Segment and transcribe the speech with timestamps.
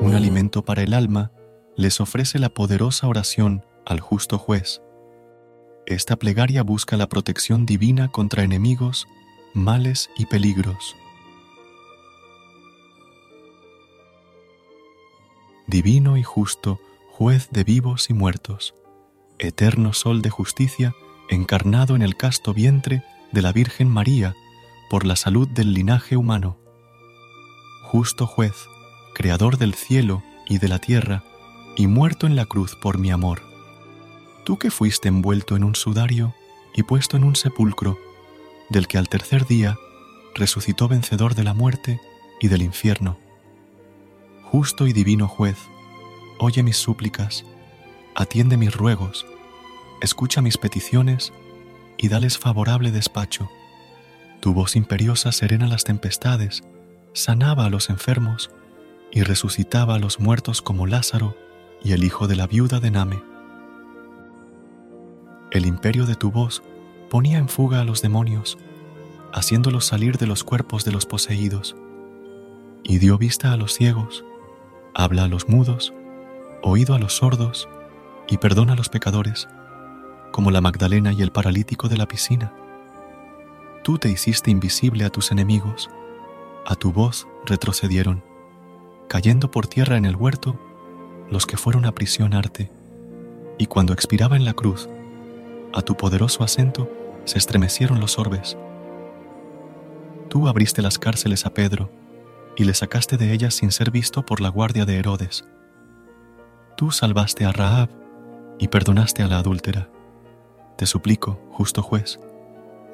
[0.00, 1.32] Un alimento para el alma
[1.76, 4.80] les ofrece la poderosa oración al justo juez.
[5.86, 9.06] Esta plegaria busca la protección divina contra enemigos,
[9.54, 10.96] males y peligros.
[15.66, 18.74] Divino y justo, juez de vivos y muertos,
[19.38, 20.94] eterno sol de justicia,
[21.28, 23.02] encarnado en el casto vientre
[23.32, 24.34] de la Virgen María
[24.88, 26.58] por la salud del linaje humano.
[27.82, 28.68] Justo juez,
[29.14, 31.24] creador del cielo y de la tierra,
[31.76, 33.42] y muerto en la cruz por mi amor.
[34.44, 36.34] Tú que fuiste envuelto en un sudario
[36.74, 37.98] y puesto en un sepulcro,
[38.70, 39.76] del que al tercer día
[40.34, 42.00] resucitó vencedor de la muerte
[42.40, 43.18] y del infierno.
[44.42, 45.56] Justo y divino juez,
[46.38, 47.44] oye mis súplicas,
[48.14, 49.26] atiende mis ruegos,
[50.00, 51.32] escucha mis peticiones
[51.98, 53.50] y dales favorable despacho.
[54.46, 56.62] Tu voz imperiosa serena las tempestades,
[57.14, 58.48] sanaba a los enfermos
[59.10, 61.36] y resucitaba a los muertos como Lázaro
[61.82, 63.20] y el hijo de la viuda de Name.
[65.50, 66.62] El imperio de tu voz
[67.10, 68.56] ponía en fuga a los demonios,
[69.32, 71.74] haciéndolos salir de los cuerpos de los poseídos,
[72.84, 74.24] y dio vista a los ciegos,
[74.94, 75.92] habla a los mudos,
[76.62, 77.68] oído a los sordos,
[78.28, 79.48] y perdona a los pecadores,
[80.30, 82.52] como la Magdalena y el paralítico de la piscina.
[83.86, 85.90] Tú te hiciste invisible a tus enemigos,
[86.66, 88.24] a tu voz retrocedieron,
[89.08, 90.58] cayendo por tierra en el huerto
[91.30, 92.68] los que fueron a prisionarte,
[93.58, 94.88] y cuando expiraba en la cruz,
[95.72, 96.90] a tu poderoso acento
[97.26, 98.58] se estremecieron los orbes.
[100.30, 101.88] Tú abriste las cárceles a Pedro,
[102.56, 105.44] y le sacaste de ellas sin ser visto por la guardia de Herodes.
[106.76, 107.88] Tú salvaste a Rahab
[108.58, 109.88] y perdonaste a la adúltera.
[110.76, 112.18] Te suplico, justo juez,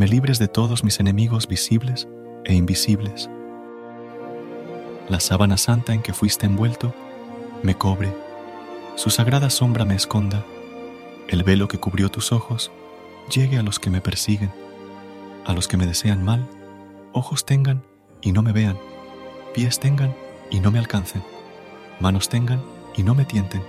[0.00, 2.08] me libres de todos mis enemigos visibles
[2.46, 3.28] e invisibles.
[5.10, 6.94] La sábana santa en que fuiste envuelto
[7.62, 8.10] me cobre,
[8.94, 10.42] su sagrada sombra me esconda,
[11.28, 12.72] el velo que cubrió tus ojos
[13.30, 14.50] llegue a los que me persiguen,
[15.44, 16.48] a los que me desean mal,
[17.12, 17.82] ojos tengan
[18.22, 18.78] y no me vean,
[19.52, 20.14] pies tengan
[20.50, 21.22] y no me alcancen,
[22.00, 22.62] manos tengan
[22.96, 23.62] y no me tienten,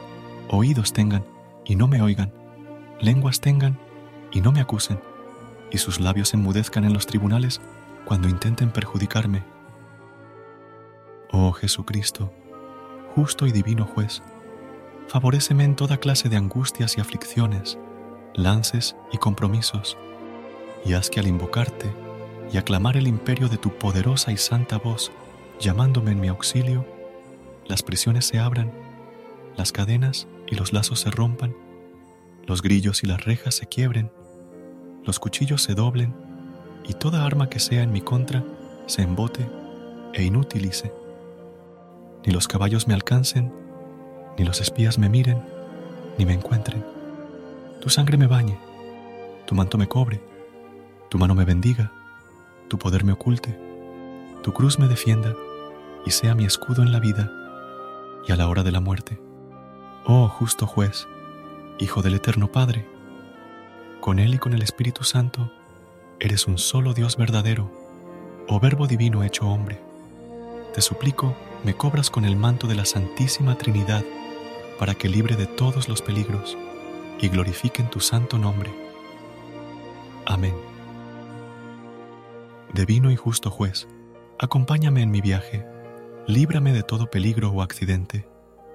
[0.47, 1.25] oídos tengan
[1.65, 2.31] y no me oigan,
[3.01, 3.77] lenguas tengan
[4.31, 4.97] y no me acusen,
[5.71, 7.61] y sus labios enmudezcan en los tribunales
[8.05, 9.43] cuando intenten perjudicarme.
[11.31, 12.31] Oh Jesucristo,
[13.15, 14.21] justo y divino juez,
[15.07, 17.77] favoréceme en toda clase de angustias y aflicciones,
[18.33, 19.97] lances y compromisos,
[20.85, 21.91] y haz que al invocarte
[22.51, 25.11] y aclamar el imperio de tu poderosa y santa voz,
[25.59, 26.85] llamándome en mi auxilio,
[27.65, 28.71] las prisiones se abran,
[29.55, 31.55] las cadenas y los lazos se rompan,
[32.45, 34.11] los grillos y las rejas se quiebren,
[35.05, 36.13] los cuchillos se doblen,
[36.87, 38.43] y toda arma que sea en mi contra
[38.87, 39.47] se embote
[40.13, 40.91] e inutilice
[42.25, 43.51] ni los caballos me alcancen,
[44.37, 45.41] ni los espías me miren,
[46.17, 46.85] ni me encuentren.
[47.79, 48.57] Tu sangre me bañe,
[49.45, 50.21] tu manto me cobre,
[51.09, 51.91] tu mano me bendiga,
[52.67, 53.57] tu poder me oculte,
[54.43, 55.35] tu cruz me defienda
[56.05, 57.31] y sea mi escudo en la vida
[58.27, 59.19] y a la hora de la muerte.
[60.05, 61.07] Oh justo juez,
[61.79, 62.87] Hijo del Eterno Padre,
[64.01, 65.51] con Él y con el Espíritu Santo,
[66.19, 67.71] eres un solo Dios verdadero,
[68.47, 69.79] oh Verbo Divino hecho hombre.
[70.73, 74.03] Te suplico, me cobras con el manto de la Santísima Trinidad,
[74.79, 76.57] para que libre de todos los peligros
[77.21, 78.73] y glorifiquen tu santo nombre.
[80.25, 80.55] Amén.
[82.73, 83.87] Divino y justo juez,
[84.39, 85.63] acompáñame en mi viaje,
[86.25, 88.27] líbrame de todo peligro o accidente,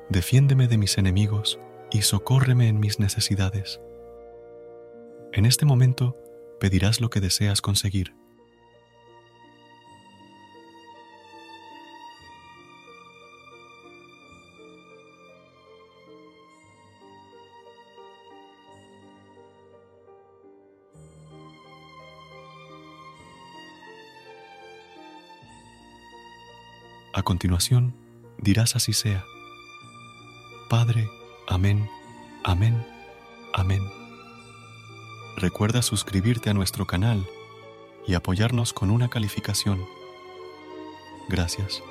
[0.08, 1.58] defiéndeme de mis enemigos
[1.90, 3.80] y socórreme en mis necesidades.
[5.36, 6.16] En este momento
[6.58, 8.14] pedirás lo que deseas conseguir
[27.12, 27.94] A continuación,
[28.38, 29.24] dirás así sea.
[30.70, 31.08] Padre,
[31.46, 31.88] amén,
[32.44, 32.86] amén,
[33.54, 34.05] amén.
[35.36, 37.26] Recuerda suscribirte a nuestro canal
[38.06, 39.86] y apoyarnos con una calificación.
[41.28, 41.82] Gracias.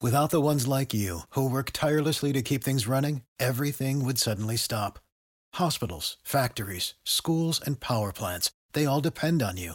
[0.00, 4.56] Without the ones like you, who work tirelessly to keep things running, everything would suddenly
[4.56, 5.00] stop.
[5.54, 9.74] Hospitals, factories, schools, and power plants, they all depend on you.